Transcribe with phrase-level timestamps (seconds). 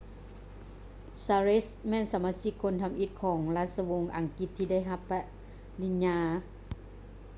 [1.23, 5.19] charles ແມ່ນສະມາຊິກຄົນທຳອິດຂອງລາຊະວົງອັງກິດທີ່ໄດ້ຮັບປະ
[5.81, 6.19] ລິນຍາ